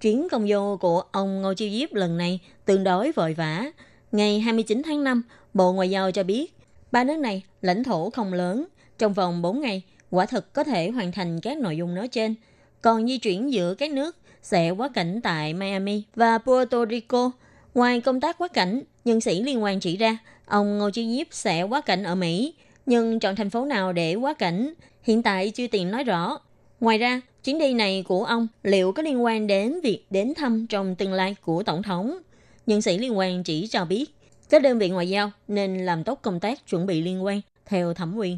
Chuyến 0.00 0.28
công 0.28 0.48
du 0.48 0.76
của 0.80 1.02
ông 1.12 1.42
Ngô 1.42 1.54
Chiêu 1.54 1.70
Diếp 1.70 1.94
lần 1.94 2.16
này 2.16 2.40
tương 2.64 2.84
đối 2.84 3.12
vội 3.12 3.34
vã. 3.34 3.64
Ngày 4.12 4.40
29 4.40 4.82
tháng 4.84 5.04
5, 5.04 5.22
Bộ 5.54 5.72
Ngoại 5.72 5.90
giao 5.90 6.10
cho 6.10 6.22
biết, 6.22 6.54
ba 6.92 7.04
nước 7.04 7.16
này 7.16 7.42
lãnh 7.62 7.84
thổ 7.84 8.10
không 8.10 8.32
lớn, 8.32 8.64
trong 8.98 9.12
vòng 9.12 9.42
4 9.42 9.60
ngày, 9.60 9.82
quả 10.10 10.26
thực 10.26 10.52
có 10.52 10.64
thể 10.64 10.90
hoàn 10.90 11.12
thành 11.12 11.40
các 11.40 11.58
nội 11.58 11.76
dung 11.76 11.94
nói 11.94 12.08
trên– 12.08 12.34
còn 12.82 13.06
di 13.06 13.18
chuyển 13.18 13.52
giữa 13.52 13.74
các 13.74 13.90
nước 13.90 14.16
sẽ 14.42 14.70
quá 14.70 14.88
cảnh 14.94 15.20
tại 15.22 15.54
Miami 15.54 16.02
và 16.14 16.38
Puerto 16.38 16.86
Rico. 16.86 17.30
Ngoài 17.74 18.00
công 18.00 18.20
tác 18.20 18.38
quá 18.38 18.48
cảnh, 18.48 18.82
nhân 19.04 19.20
sĩ 19.20 19.42
liên 19.42 19.62
quan 19.62 19.80
chỉ 19.80 19.96
ra 19.96 20.18
ông 20.46 20.78
Ngô 20.78 20.90
Chí 20.90 21.16
Diếp 21.16 21.26
sẽ 21.30 21.62
quá 21.62 21.80
cảnh 21.80 22.02
ở 22.02 22.14
Mỹ, 22.14 22.54
nhưng 22.86 23.20
chọn 23.20 23.36
thành 23.36 23.50
phố 23.50 23.64
nào 23.64 23.92
để 23.92 24.14
quá 24.14 24.34
cảnh 24.34 24.74
hiện 25.02 25.22
tại 25.22 25.50
chưa 25.50 25.66
tiện 25.66 25.90
nói 25.90 26.04
rõ. 26.04 26.38
Ngoài 26.80 26.98
ra, 26.98 27.20
chuyến 27.44 27.58
đi 27.58 27.74
này 27.74 28.04
của 28.08 28.24
ông 28.24 28.48
liệu 28.62 28.92
có 28.92 29.02
liên 29.02 29.24
quan 29.24 29.46
đến 29.46 29.80
việc 29.80 30.04
đến 30.10 30.32
thăm 30.36 30.66
trong 30.66 30.94
tương 30.94 31.12
lai 31.12 31.36
của 31.42 31.62
Tổng 31.62 31.82
thống? 31.82 32.18
Nhân 32.66 32.82
sĩ 32.82 32.98
liên 32.98 33.18
quan 33.18 33.44
chỉ 33.44 33.66
cho 33.66 33.84
biết, 33.84 34.14
các 34.48 34.62
đơn 34.62 34.78
vị 34.78 34.88
ngoại 34.88 35.08
giao 35.08 35.30
nên 35.48 35.86
làm 35.86 36.04
tốt 36.04 36.18
công 36.22 36.40
tác 36.40 36.66
chuẩn 36.70 36.86
bị 36.86 37.00
liên 37.00 37.24
quan 37.24 37.40
theo 37.66 37.94
thẩm 37.94 38.16
quyền. 38.16 38.36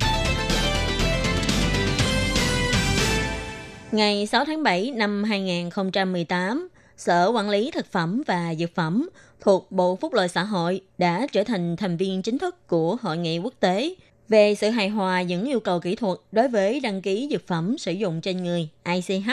Ngày 3.93 4.27
6 4.27 4.45
tháng 4.45 4.63
7 4.63 4.91
năm 4.91 5.25
2018, 5.25 6.69
Sở 6.97 7.33
Quản 7.35 7.51
lý 7.51 7.71
Thực 7.71 7.93
phẩm 7.93 8.23
và 8.27 8.55
Dược 8.55 8.75
phẩm 8.75 9.09
thuộc 9.41 9.73
Bộ 9.73 9.97
Phúc 9.97 10.15
lợi 10.15 10.29
Xã 10.29 10.43
hội 10.43 10.81
đã 10.99 11.27
trở 11.33 11.45
thành 11.45 11.77
thành 11.77 11.97
viên 11.97 12.23
chính 12.23 12.39
thức 12.39 12.67
của 12.67 12.97
Hội 13.01 13.19
nghị 13.19 13.39
quốc 13.39 13.55
tế 13.61 13.95
về 14.29 14.55
sự 14.55 14.71
hài 14.71 14.89
hòa 14.89 15.23
những 15.23 15.45
yêu 15.45 15.61
cầu 15.61 15.81
kỹ 15.81 15.95
thuật 15.95 16.19
đối 16.33 16.49
với 16.49 16.81
đăng 16.81 17.03
ký 17.03 17.29
dược 17.31 17.47
phẩm 17.47 17.79
sử 17.79 17.93
dụng 17.93 18.21
trên 18.21 18.45
người 18.45 18.69
ICH. 18.85 19.31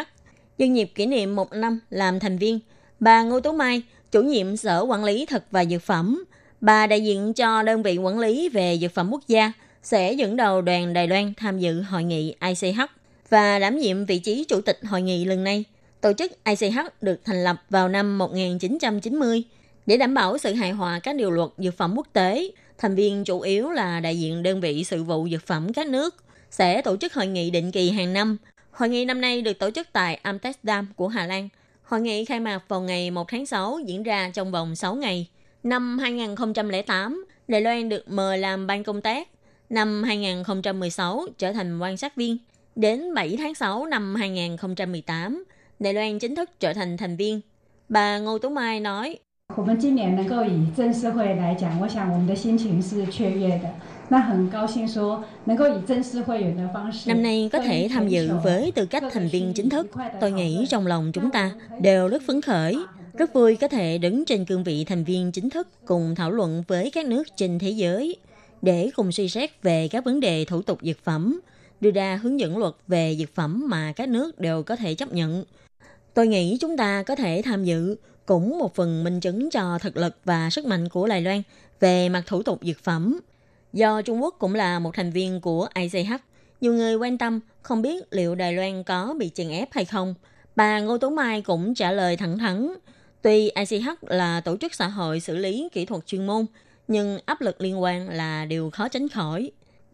Nhân 0.58 0.76
dịp 0.76 0.92
kỷ 0.96 1.06
niệm 1.06 1.36
một 1.36 1.54
năm 1.54 1.80
làm 1.90 2.20
thành 2.20 2.38
viên, 2.38 2.60
bà 3.00 3.24
Ngô 3.24 3.40
Tú 3.40 3.52
Mai, 3.52 3.82
chủ 4.12 4.22
nhiệm 4.22 4.58
Sở 4.58 4.82
Quản 4.82 5.04
lý 5.04 5.26
Thực 5.26 5.44
và 5.52 5.66
Dược 5.66 5.82
phẩm, 5.82 6.24
bà 6.62 6.88
đại 6.88 7.04
diện 7.04 7.34
cho 7.34 7.64
đơn 7.64 7.84
vị 7.84 7.98
quản 7.98 8.20
lý 8.20 8.50
về 8.50 8.78
dược 8.82 8.92
phẩm 8.92 9.10
quốc 9.12 9.22
gia, 9.28 9.52
sẽ 9.84 10.14
dẫn 10.14 10.36
đầu 10.36 10.62
đoàn 10.62 10.94
Đài 10.94 11.08
Loan 11.08 11.34
tham 11.38 11.60
dự 11.60 11.82
hội 11.82 12.04
nghị 12.04 12.36
ICH 12.42 12.97
và 13.29 13.60
đảm 13.60 13.77
nhiệm 13.77 14.05
vị 14.05 14.19
trí 14.19 14.43
chủ 14.43 14.62
tịch 14.62 14.79
hội 14.84 15.01
nghị 15.01 15.25
lần 15.25 15.43
này. 15.43 15.63
Tổ 16.01 16.13
chức 16.13 16.31
ICH 16.43 16.79
được 17.01 17.19
thành 17.25 17.43
lập 17.43 17.63
vào 17.69 17.89
năm 17.89 18.17
1990. 18.17 19.43
Để 19.86 19.98
đảm 19.98 20.13
bảo 20.13 20.38
sự 20.38 20.53
hài 20.53 20.72
hòa 20.72 21.00
các 21.00 21.15
điều 21.15 21.31
luật 21.31 21.50
dược 21.57 21.77
phẩm 21.77 21.93
quốc 21.96 22.07
tế, 22.13 22.51
thành 22.77 22.96
viên 22.96 23.24
chủ 23.24 23.41
yếu 23.41 23.69
là 23.69 24.00
đại 24.00 24.19
diện 24.19 24.43
đơn 24.43 24.62
vị 24.62 24.84
sự 24.84 25.03
vụ 25.03 25.27
dược 25.31 25.46
phẩm 25.46 25.74
các 25.74 25.88
nước 25.88 26.15
sẽ 26.51 26.81
tổ 26.81 26.98
chức 26.98 27.13
hội 27.13 27.27
nghị 27.27 27.50
định 27.50 27.72
kỳ 27.72 27.89
hàng 27.89 28.13
năm. 28.13 28.38
Hội 28.72 28.89
nghị 28.89 29.05
năm 29.05 29.22
nay 29.22 29.41
được 29.41 29.60
tổ 29.60 29.72
chức 29.72 29.88
tại 29.93 30.15
Amsterdam 30.15 30.88
của 30.96 31.07
Hà 31.07 31.25
Lan. 31.25 31.50
Hội 31.84 32.01
nghị 32.01 32.25
khai 32.25 32.39
mạc 32.39 32.60
vào 32.67 32.81
ngày 32.81 33.12
1 33.12 33.27
tháng 33.27 33.46
6 33.46 33.79
diễn 33.86 34.03
ra 34.03 34.31
trong 34.34 34.51
vòng 34.51 34.75
6 34.75 34.96
ngày. 34.96 35.27
Năm 35.63 36.00
2008, 36.00 37.25
Đài 37.48 37.62
Loan 37.62 37.89
được 37.89 38.10
mời 38.10 38.38
làm 38.38 38.67
ban 38.67 38.84
công 38.84 39.01
tác. 39.01 39.27
Năm 39.69 40.03
2016 40.03 41.25
trở 41.38 41.53
thành 41.53 41.79
quan 41.79 41.98
sát 41.98 42.15
viên. 42.15 42.38
Đến 42.77 43.13
7 43.13 43.36
tháng 43.38 43.55
6 43.55 43.86
năm 43.86 44.15
2018, 44.15 45.43
Đài 45.79 45.93
Loan 45.93 46.19
chính 46.19 46.36
thức 46.36 46.50
trở 46.60 46.74
thành 46.74 46.98
thành 46.98 47.17
viên. 47.17 47.41
Bà 47.89 48.17
Ngô 48.17 48.38
Tú 48.38 48.50
Mai 48.50 48.79
nói, 48.79 49.17
Năm 57.05 57.24
nay 57.24 57.50
có 57.53 57.60
thể 57.60 57.88
tham 57.91 58.07
dự 58.07 58.29
với 58.43 58.72
tư 58.75 58.86
cách 58.86 59.03
thành 59.12 59.27
viên 59.27 59.53
chính 59.53 59.69
thức, 59.69 59.88
tôi 60.22 60.31
nghĩ 60.31 60.65
trong 60.69 60.88
lòng 60.88 61.12
chúng 61.13 61.31
ta 61.31 61.51
đều 61.81 62.07
rất 62.07 62.22
phấn 62.27 62.41
khởi. 62.41 62.77
Rất 63.13 63.34
vui 63.34 63.55
có 63.55 63.67
thể 63.67 63.98
đứng 63.98 64.25
trên 64.25 64.46
cương 64.46 64.63
vị 64.63 64.86
thành 64.86 65.03
viên 65.03 65.31
chính 65.31 65.50
thức 65.50 65.67
cùng 65.86 66.15
thảo 66.15 66.31
luận 66.31 66.63
với 66.67 66.91
các 66.91 67.05
nước 67.05 67.24
trên 67.36 67.60
thế 67.60 67.69
giới 67.69 68.15
để 68.62 68.89
cùng 68.96 69.12
suy 69.12 69.29
xét 69.29 69.63
về 69.63 69.88
các 69.88 70.05
vấn 70.05 70.19
đề 70.19 70.46
thủ 70.46 70.62
tục 70.62 70.79
dược 70.81 71.03
phẩm, 71.03 71.39
đưa 71.81 71.91
ra 71.91 72.19
hướng 72.24 72.39
dẫn 72.39 72.57
luật 72.57 72.74
về 72.88 73.15
dược 73.19 73.36
phẩm 73.36 73.63
mà 73.69 73.93
các 73.96 74.10
nước 74.10 74.39
đều 74.39 74.63
có 74.63 74.75
thể 74.75 74.96
chấp 74.96 75.13
nhận. 75.13 75.43
Tôi 76.13 76.27
nghĩ 76.27 76.57
chúng 76.62 76.77
ta 76.77 77.03
có 77.03 77.15
thể 77.15 77.41
tham 77.46 77.63
dự 77.63 77.96
cũng 78.25 78.60
một 78.60 78.75
phần 78.75 79.03
minh 79.03 79.19
chứng 79.19 79.50
cho 79.50 79.79
thực 79.81 79.98
lực 79.98 80.17
và 80.25 80.50
sức 80.50 80.65
mạnh 80.65 80.89
của 80.89 81.07
Đài 81.07 81.22
Loan 81.22 81.41
về 81.79 82.10
mặt 82.10 82.24
thủ 82.27 82.43
tục 82.43 82.60
dược 82.63 82.79
phẩm. 82.84 83.19
Do 83.74 84.01
Trung 84.01 84.24
Quốc 84.24 84.36
cũng 84.39 84.55
là 84.55 84.79
một 84.79 84.91
thành 84.93 85.12
viên 85.12 85.41
của 85.41 85.67
ICH, 85.75 86.12
nhiều 86.62 86.74
người 86.74 86.96
quan 86.96 87.17
tâm 87.17 87.39
không 87.62 87.81
biết 87.81 88.03
liệu 88.12 88.36
Đài 88.36 88.53
Loan 88.53 88.84
có 88.84 89.15
bị 89.19 89.31
chèn 89.34 89.50
ép 89.50 89.69
hay 89.72 89.86
không. 89.86 90.15
Bà 90.55 90.79
Ngô 90.79 90.98
Tú 90.98 91.10
Mai 91.10 91.41
cũng 91.41 91.75
trả 91.75 91.91
lời 91.91 92.17
thẳng 92.17 92.38
thắn. 92.38 92.69
Tuy 93.22 93.50
ICH 93.50 93.89
là 94.01 94.41
tổ 94.41 94.57
chức 94.57 94.74
xã 94.74 94.88
hội 94.88 95.19
xử 95.19 95.38
lý 95.38 95.69
kỹ 95.72 95.86
thuật 95.86 96.07
chuyên 96.07 96.27
môn, 96.27 96.46
nhưng 96.88 97.19
áp 97.25 97.41
lực 97.41 97.62
liên 97.62 97.81
quan 97.81 98.10
là 98.10 98.46
điều 98.46 98.69
khó 98.69 98.88
tránh 98.88 99.10
khỏi. 99.10 99.51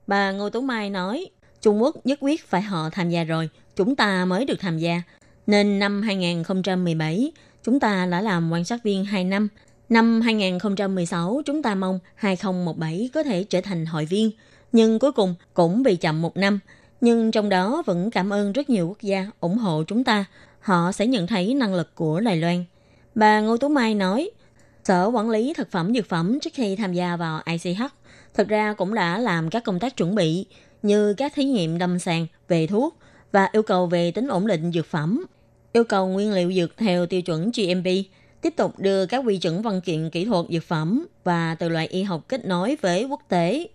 Bà 0.08 0.32
Ngô 0.32 0.50
Tú 0.50 0.62
Mai 0.62 0.90
nói, 0.90 1.30
Trung 1.64 1.82
Quốc 1.82 2.06
nhất 2.06 2.20
quyết 2.22 2.48
phải 2.48 2.62
họ 2.62 2.90
tham 2.90 3.10
gia 3.10 3.24
rồi, 3.24 3.50
chúng 3.76 3.96
ta 3.96 4.26
mới 4.26 4.46
được 4.46 4.60
tham 4.60 4.78
gia. 4.78 5.02
Nên 5.48 5.80
năm 5.80 6.02
2017, 6.02 7.32
chúng 7.64 7.80
ta 7.80 8.06
đã 8.06 8.22
làm 8.22 8.52
quan 8.52 8.66
sát 8.66 8.84
viên 8.84 9.06
2 9.06 9.24
năm. 9.24 9.48
Năm 9.90 10.22
2016, 10.22 11.42
chúng 11.46 11.62
ta 11.62 11.76
mong 11.76 12.00
2017 12.16 13.10
có 13.14 13.24
thể 13.24 13.44
trở 13.44 13.62
thành 13.62 13.86
hội 13.86 14.06
viên. 14.06 14.32
Nhưng 14.72 15.00
cuối 15.00 15.12
cùng 15.12 15.36
cũng 15.54 15.84
bị 15.84 15.96
chậm 15.96 16.22
một 16.22 16.38
năm. 16.38 16.60
Nhưng 17.02 17.32
trong 17.32 17.50
đó 17.50 17.84
vẫn 17.86 18.12
cảm 18.12 18.34
ơn 18.34 18.52
rất 18.52 18.70
nhiều 18.70 18.88
quốc 18.88 19.02
gia 19.02 19.28
ủng 19.40 19.58
hộ 19.58 19.84
chúng 19.88 20.04
ta. 20.04 20.26
Họ 20.60 20.92
sẽ 20.92 21.08
nhận 21.08 21.28
thấy 21.28 21.54
năng 21.54 21.76
lực 21.76 21.96
của 21.96 22.20
Đài 22.20 22.38
Loan. 22.38 22.66
Bà 23.16 23.40
Ngô 23.40 23.58
Tú 23.58 23.70
Mai 23.70 23.96
nói, 23.96 24.30
Sở 24.84 25.06
Quản 25.06 25.30
lý 25.30 25.54
Thực 25.54 25.72
phẩm 25.72 25.94
Dược 25.94 26.10
phẩm 26.10 26.40
trước 26.40 26.54
khi 26.54 26.76
tham 26.76 26.94
gia 26.94 27.16
vào 27.16 27.42
ICH 27.46 27.84
thực 28.34 28.48
ra 28.48 28.74
cũng 28.74 28.94
đã 28.94 29.18
làm 29.18 29.50
các 29.50 29.64
công 29.64 29.80
tác 29.80 29.98
chuẩn 29.98 30.16
bị 30.16 30.46
như 30.84 31.14
các 31.14 31.34
thí 31.36 31.44
nghiệm 31.44 31.78
đâm 31.78 32.00
sàng 32.00 32.28
về 32.48 32.68
thuốc 32.68 32.98
và 33.32 33.50
yêu 33.52 33.64
cầu 33.64 33.88
về 33.88 34.12
tính 34.12 34.28
ổn 34.28 34.48
định 34.48 34.72
dược 34.72 34.86
phẩm, 34.86 35.26
yêu 35.74 35.84
cầu 35.84 36.08
nguyên 36.08 36.34
liệu 36.34 36.54
dược 36.54 36.78
theo 36.78 37.06
tiêu 37.06 37.22
chuẩn 37.22 37.52
GMP, 37.52 37.88
tiếp 38.42 38.54
tục 38.58 38.80
đưa 38.80 39.06
các 39.06 39.24
quy 39.26 39.38
chuẩn 39.38 39.62
văn 39.62 39.82
kiện 39.82 40.10
kỹ 40.10 40.26
thuật 40.26 40.46
dược 40.50 40.64
phẩm 40.64 41.08
và 41.24 41.56
từ 41.56 41.70
loại 41.70 41.88
y 41.88 42.04
học 42.04 42.26
kết 42.28 42.46
nối 42.46 42.78
với 42.82 43.04
quốc 43.04 43.22
tế. 43.30 43.68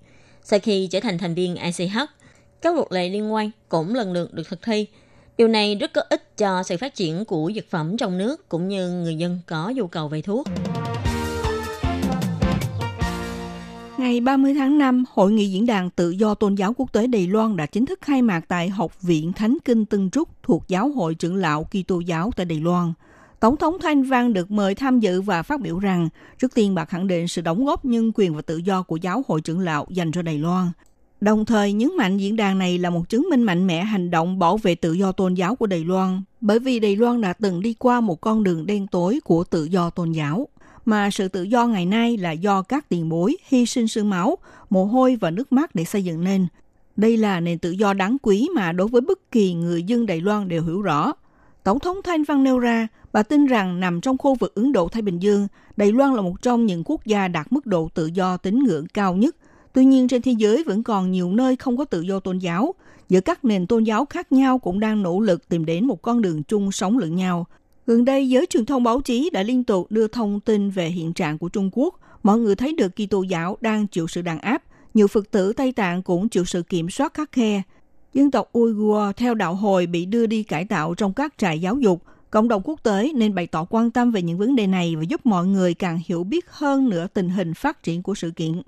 Sau 0.44 0.58
khi 0.58 0.86
trở 0.86 1.00
thành 1.00 1.18
thành 1.18 1.34
viên 1.34 1.56
ICH, 1.56 1.98
các 2.62 2.74
luật 2.74 2.86
lệ 2.90 3.08
liên 3.08 3.32
quan 3.32 3.50
cũng 3.68 3.94
lần 3.94 4.12
lượt 4.12 4.34
được 4.34 4.48
thực 4.48 4.62
thi. 4.62 4.86
Điều 5.38 5.48
này 5.48 5.74
rất 5.74 5.92
có 5.92 6.02
ích 6.10 6.36
cho 6.36 6.62
sự 6.62 6.76
phát 6.76 6.94
triển 6.94 7.24
của 7.24 7.52
dược 7.54 7.70
phẩm 7.70 7.96
trong 7.96 8.18
nước 8.18 8.48
cũng 8.48 8.68
như 8.68 8.90
người 8.90 9.14
dân 9.14 9.40
có 9.46 9.70
nhu 9.70 9.86
cầu 9.86 10.08
về 10.08 10.22
thuốc. 10.22 10.46
Ngày 13.98 14.20
30 14.20 14.54
tháng 14.54 14.78
5, 14.78 15.04
Hội 15.12 15.32
nghị 15.32 15.50
Diễn 15.50 15.66
đàn 15.66 15.90
Tự 15.90 16.10
do 16.10 16.34
Tôn 16.34 16.54
giáo 16.54 16.74
Quốc 16.76 16.92
tế 16.92 17.06
Đài 17.06 17.26
Loan 17.26 17.56
đã 17.56 17.66
chính 17.66 17.86
thức 17.86 17.98
khai 18.02 18.22
mạc 18.22 18.40
tại 18.48 18.68
Học 18.68 19.02
viện 19.02 19.32
Thánh 19.32 19.58
Kinh 19.64 19.84
Tân 19.84 20.10
Trúc 20.10 20.28
thuộc 20.42 20.64
Giáo 20.68 20.88
hội 20.88 21.14
trưởng 21.14 21.36
lão 21.36 21.64
Kitô 21.64 22.00
giáo 22.00 22.30
tại 22.36 22.46
Đài 22.46 22.60
Loan. 22.60 22.92
Tổng 23.40 23.56
thống 23.56 23.76
Thanh 23.82 24.02
Văn 24.02 24.32
được 24.32 24.50
mời 24.50 24.74
tham 24.74 25.00
dự 25.00 25.20
và 25.20 25.42
phát 25.42 25.60
biểu 25.60 25.78
rằng, 25.78 26.08
trước 26.38 26.54
tiên 26.54 26.74
bà 26.74 26.84
khẳng 26.84 27.06
định 27.06 27.28
sự 27.28 27.42
đóng 27.42 27.64
góp 27.66 27.84
nhân 27.84 28.12
quyền 28.14 28.34
và 28.34 28.42
tự 28.42 28.56
do 28.56 28.82
của 28.82 28.96
giáo 28.96 29.22
hội 29.28 29.40
trưởng 29.40 29.60
lão 29.60 29.86
dành 29.90 30.12
cho 30.12 30.22
Đài 30.22 30.38
Loan. 30.38 30.66
Đồng 31.20 31.44
thời 31.44 31.72
nhấn 31.72 31.96
mạnh 31.96 32.16
diễn 32.16 32.36
đàn 32.36 32.58
này 32.58 32.78
là 32.78 32.90
một 32.90 33.08
chứng 33.08 33.26
minh 33.30 33.42
mạnh 33.42 33.66
mẽ 33.66 33.84
hành 33.84 34.10
động 34.10 34.38
bảo 34.38 34.56
vệ 34.56 34.74
tự 34.74 34.92
do 34.92 35.12
tôn 35.12 35.34
giáo 35.34 35.56
của 35.56 35.66
Đài 35.66 35.84
Loan, 35.84 36.22
bởi 36.40 36.58
vì 36.58 36.80
Đài 36.80 36.96
Loan 36.96 37.20
đã 37.20 37.32
từng 37.32 37.62
đi 37.62 37.74
qua 37.74 38.00
một 38.00 38.20
con 38.20 38.44
đường 38.44 38.66
đen 38.66 38.86
tối 38.86 39.20
của 39.24 39.44
tự 39.44 39.64
do 39.64 39.90
tôn 39.90 40.12
giáo 40.12 40.48
mà 40.88 41.10
sự 41.10 41.28
tự 41.28 41.42
do 41.42 41.66
ngày 41.66 41.86
nay 41.86 42.16
là 42.16 42.32
do 42.32 42.62
các 42.62 42.88
tiền 42.88 43.08
bối 43.08 43.36
hy 43.48 43.66
sinh 43.66 43.88
xương 43.88 44.10
máu, 44.10 44.38
mồ 44.70 44.84
hôi 44.84 45.16
và 45.16 45.30
nước 45.30 45.52
mắt 45.52 45.74
để 45.74 45.84
xây 45.84 46.04
dựng 46.04 46.24
nên. 46.24 46.46
Đây 46.96 47.16
là 47.16 47.40
nền 47.40 47.58
tự 47.58 47.70
do 47.70 47.94
đáng 47.94 48.16
quý 48.22 48.48
mà 48.54 48.72
đối 48.72 48.88
với 48.88 49.00
bất 49.00 49.30
kỳ 49.32 49.54
người 49.54 49.82
dân 49.82 50.06
Đài 50.06 50.20
Loan 50.20 50.48
đều 50.48 50.62
hiểu 50.62 50.82
rõ. 50.82 51.12
Tổng 51.64 51.78
thống 51.78 51.96
Thanh 52.04 52.24
Văn 52.24 52.44
nêu 52.44 52.58
ra, 52.58 52.88
bà 53.12 53.22
tin 53.22 53.46
rằng 53.46 53.80
nằm 53.80 54.00
trong 54.00 54.18
khu 54.18 54.34
vực 54.34 54.54
Ấn 54.54 54.72
Độ-Thái 54.72 55.02
Bình 55.02 55.18
Dương, 55.18 55.48
Đài 55.76 55.92
Loan 55.92 56.14
là 56.14 56.22
một 56.22 56.42
trong 56.42 56.66
những 56.66 56.82
quốc 56.84 57.06
gia 57.06 57.28
đạt 57.28 57.46
mức 57.52 57.66
độ 57.66 57.88
tự 57.94 58.06
do 58.06 58.36
tín 58.36 58.58
ngưỡng 58.58 58.86
cao 58.86 59.14
nhất. 59.14 59.36
Tuy 59.72 59.84
nhiên 59.84 60.08
trên 60.08 60.22
thế 60.22 60.32
giới 60.38 60.64
vẫn 60.64 60.82
còn 60.82 61.10
nhiều 61.10 61.32
nơi 61.32 61.56
không 61.56 61.76
có 61.76 61.84
tự 61.84 62.00
do 62.00 62.20
tôn 62.20 62.38
giáo. 62.38 62.74
Giữa 63.08 63.20
các 63.20 63.44
nền 63.44 63.66
tôn 63.66 63.84
giáo 63.84 64.04
khác 64.04 64.32
nhau 64.32 64.58
cũng 64.58 64.80
đang 64.80 65.02
nỗ 65.02 65.20
lực 65.20 65.48
tìm 65.48 65.64
đến 65.64 65.86
một 65.86 66.02
con 66.02 66.22
đường 66.22 66.42
chung 66.42 66.72
sống 66.72 66.98
lẫn 66.98 67.14
nhau– 67.14 67.46
Gần 67.88 68.04
đây, 68.04 68.28
giới 68.28 68.46
truyền 68.46 68.66
thông 68.66 68.82
báo 68.82 69.00
chí 69.00 69.30
đã 69.32 69.42
liên 69.42 69.64
tục 69.64 69.86
đưa 69.90 70.08
thông 70.08 70.40
tin 70.40 70.70
về 70.70 70.88
hiện 70.88 71.12
trạng 71.12 71.38
của 71.38 71.48
Trung 71.48 71.70
Quốc. 71.72 72.00
Mọi 72.22 72.38
người 72.38 72.56
thấy 72.56 72.72
được 72.72 72.92
Kitô 72.96 73.22
giáo 73.22 73.56
đang 73.60 73.86
chịu 73.86 74.06
sự 74.08 74.22
đàn 74.22 74.40
áp. 74.40 74.62
Nhiều 74.94 75.08
Phật 75.08 75.30
tử 75.30 75.52
Tây 75.52 75.72
Tạng 75.72 76.02
cũng 76.02 76.28
chịu 76.28 76.44
sự 76.44 76.62
kiểm 76.62 76.90
soát 76.90 77.14
khắc 77.14 77.32
khe. 77.32 77.62
Dân 78.14 78.30
tộc 78.30 78.48
Uyghur 78.52 79.16
theo 79.16 79.34
đạo 79.34 79.54
hồi 79.54 79.86
bị 79.86 80.06
đưa 80.06 80.26
đi 80.26 80.42
cải 80.42 80.64
tạo 80.64 80.94
trong 80.94 81.12
các 81.12 81.34
trại 81.38 81.60
giáo 81.60 81.76
dục. 81.76 82.02
Cộng 82.30 82.48
đồng 82.48 82.62
quốc 82.64 82.82
tế 82.82 83.12
nên 83.14 83.34
bày 83.34 83.46
tỏ 83.46 83.66
quan 83.70 83.90
tâm 83.90 84.10
về 84.10 84.22
những 84.22 84.38
vấn 84.38 84.56
đề 84.56 84.66
này 84.66 84.96
và 84.96 85.02
giúp 85.02 85.26
mọi 85.26 85.46
người 85.46 85.74
càng 85.74 86.00
hiểu 86.06 86.24
biết 86.24 86.50
hơn 86.50 86.88
nữa 86.88 87.06
tình 87.14 87.28
hình 87.28 87.54
phát 87.54 87.82
triển 87.82 88.02
của 88.02 88.14
sự 88.14 88.30
kiện. 88.30 88.62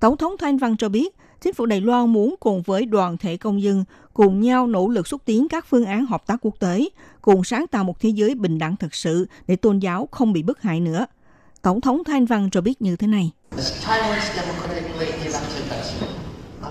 Tổng 0.00 0.16
thống 0.16 0.36
Thanh 0.38 0.56
Văn 0.56 0.76
cho 0.76 0.88
biết, 0.88 1.16
chính 1.40 1.54
phủ 1.54 1.66
Đài 1.66 1.80
Loan 1.80 2.12
muốn 2.12 2.34
cùng 2.40 2.62
với 2.62 2.86
đoàn 2.86 3.16
thể 3.16 3.36
công 3.36 3.62
dân 3.62 3.84
cùng 4.14 4.40
nhau 4.40 4.66
nỗ 4.66 4.88
lực 4.88 5.08
xúc 5.08 5.22
tiến 5.24 5.48
các 5.48 5.66
phương 5.68 5.84
án 5.84 6.06
hợp 6.06 6.26
tác 6.26 6.36
quốc 6.42 6.54
tế, 6.58 6.88
cùng 7.20 7.44
sáng 7.44 7.66
tạo 7.66 7.84
một 7.84 8.00
thế 8.00 8.08
giới 8.08 8.34
bình 8.34 8.58
đẳng 8.58 8.76
thực 8.76 8.94
sự 8.94 9.26
để 9.46 9.56
tôn 9.56 9.78
giáo 9.78 10.08
không 10.10 10.32
bị 10.32 10.42
bức 10.42 10.62
hại 10.62 10.80
nữa. 10.80 11.06
Tổng 11.62 11.80
thống 11.80 12.04
Thanh 12.04 12.26
Văn 12.26 12.48
cho 12.52 12.60
biết 12.60 12.82
như 12.82 12.96
thế 12.96 13.06
này. 13.06 13.30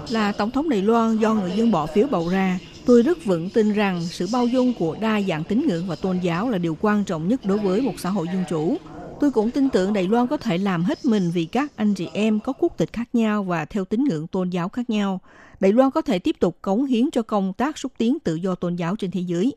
Là 0.09 0.31
Tổng 0.31 0.51
thống 0.51 0.69
Đài 0.69 0.81
Loan 0.81 1.17
do 1.17 1.33
người 1.33 1.51
dân 1.55 1.71
bỏ 1.71 1.85
phiếu 1.85 2.07
bầu 2.07 2.29
ra, 2.29 2.59
tôi 2.85 3.01
rất 3.01 3.25
vững 3.25 3.49
tin 3.49 3.73
rằng 3.73 4.01
sự 4.03 4.27
bao 4.33 4.47
dung 4.47 4.73
của 4.79 4.95
đa 5.01 5.21
dạng 5.21 5.43
tín 5.43 5.67
ngưỡng 5.67 5.88
và 5.88 5.95
tôn 5.95 6.19
giáo 6.19 6.49
là 6.49 6.57
điều 6.57 6.77
quan 6.81 7.03
trọng 7.03 7.27
nhất 7.27 7.45
đối 7.45 7.57
với 7.57 7.81
một 7.81 7.93
xã 7.97 8.09
hội 8.09 8.27
dân 8.33 8.43
chủ. 8.49 8.77
Tôi 9.19 9.31
cũng 9.31 9.51
tin 9.51 9.69
tưởng 9.69 9.93
Đài 9.93 10.07
Loan 10.07 10.27
có 10.27 10.38
thể 10.38 10.57
làm 10.57 10.83
hết 10.83 11.05
mình 11.05 11.31
vì 11.33 11.45
các 11.45 11.71
anh 11.75 11.93
chị 11.93 12.09
em 12.13 12.39
có 12.39 12.53
quốc 12.53 12.77
tịch 12.77 12.93
khác 12.93 13.09
nhau 13.13 13.43
và 13.43 13.65
theo 13.65 13.85
tín 13.85 14.03
ngưỡng 14.03 14.27
tôn 14.27 14.49
giáo 14.49 14.69
khác 14.69 14.89
nhau. 14.89 15.19
Đài 15.59 15.73
Loan 15.73 15.91
có 15.91 16.01
thể 16.01 16.19
tiếp 16.19 16.35
tục 16.39 16.57
cống 16.61 16.85
hiến 16.85 17.11
cho 17.11 17.21
công 17.21 17.53
tác 17.53 17.77
xúc 17.77 17.91
tiến 17.97 18.19
tự 18.19 18.35
do 18.35 18.55
tôn 18.55 18.75
giáo 18.75 18.95
trên 18.95 19.11
thế 19.11 19.21
giới. 19.21 19.53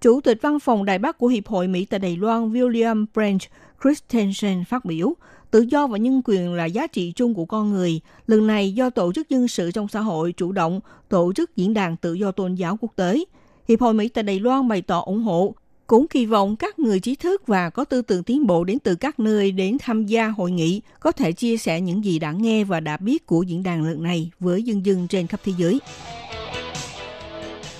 Chủ 0.00 0.20
tịch 0.20 0.38
văn 0.42 0.60
phòng 0.60 0.84
Đài 0.84 0.98
Bắc 0.98 1.18
của 1.18 1.26
Hiệp 1.26 1.46
hội 1.46 1.68
Mỹ 1.68 1.84
tại 1.84 2.00
Đài 2.00 2.16
Loan 2.16 2.52
William 2.52 3.06
Branch 3.14 3.40
Christensen 3.82 4.64
phát 4.64 4.84
biểu, 4.84 5.14
tự 5.50 5.60
do 5.60 5.86
và 5.86 5.98
nhân 5.98 6.22
quyền 6.24 6.54
là 6.54 6.64
giá 6.64 6.86
trị 6.86 7.12
chung 7.16 7.34
của 7.34 7.44
con 7.44 7.70
người. 7.70 8.00
Lần 8.26 8.46
này 8.46 8.72
do 8.72 8.90
Tổ 8.90 9.12
chức 9.12 9.28
Dân 9.28 9.48
sự 9.48 9.70
trong 9.70 9.88
xã 9.88 10.00
hội 10.00 10.32
chủ 10.36 10.52
động 10.52 10.80
tổ 11.08 11.32
chức 11.32 11.56
diễn 11.56 11.74
đàn 11.74 11.96
tự 11.96 12.14
do 12.14 12.32
tôn 12.32 12.54
giáo 12.54 12.76
quốc 12.80 12.96
tế. 12.96 13.24
Hiệp 13.68 13.80
hội 13.80 13.94
Mỹ 13.94 14.08
tại 14.08 14.24
Đài 14.24 14.40
Loan 14.40 14.68
bày 14.68 14.82
tỏ 14.82 15.00
ủng 15.00 15.22
hộ 15.22 15.54
cũng 15.90 16.08
kỳ 16.08 16.26
vọng 16.26 16.56
các 16.56 16.78
người 16.78 17.00
trí 17.00 17.14
thức 17.14 17.46
và 17.46 17.70
có 17.70 17.84
tư 17.84 18.02
tưởng 18.02 18.22
tiến 18.22 18.46
bộ 18.46 18.64
đến 18.64 18.78
từ 18.78 18.94
các 18.94 19.20
nơi 19.20 19.52
đến 19.52 19.76
tham 19.80 20.06
gia 20.06 20.28
hội 20.28 20.50
nghị 20.50 20.80
có 21.00 21.12
thể 21.12 21.32
chia 21.32 21.56
sẻ 21.56 21.80
những 21.80 22.04
gì 22.04 22.18
đã 22.18 22.32
nghe 22.32 22.64
và 22.64 22.80
đã 22.80 22.96
biết 22.96 23.26
của 23.26 23.42
diễn 23.42 23.62
đàn 23.62 23.84
lần 23.84 24.02
này 24.02 24.30
với 24.40 24.62
dân 24.62 24.86
dân 24.86 25.08
trên 25.08 25.26
khắp 25.26 25.40
thế 25.44 25.52
giới. 25.58 25.80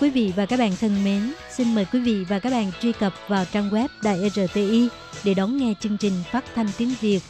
Quý 0.01 0.11
vị 0.11 0.33
và 0.37 0.47
các 0.47 0.59
bạn 0.59 0.73
thân 0.81 1.05
mến, 1.05 1.33
xin 1.51 1.75
mời 1.75 1.87
quý 1.93 2.01
vị 2.01 2.25
và 2.29 2.39
các 2.39 2.51
bạn 2.51 2.71
truy 2.83 2.93
cập 2.93 3.13
vào 3.29 3.45
trang 3.53 3.71
web 3.71 3.89
Đài 4.03 4.31
RTI 4.31 4.89
để 5.25 5.35
đón 5.35 5.57
nghe 5.57 5.75
chương 5.81 5.97
trình 6.01 6.13
phát 6.31 6.45
thanh 6.55 6.67
tiếng 6.79 6.95
Việt 7.01 7.21